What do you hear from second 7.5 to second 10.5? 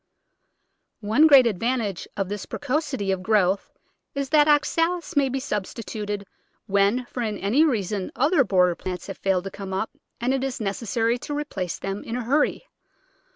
reason other border plants have failed to come up and it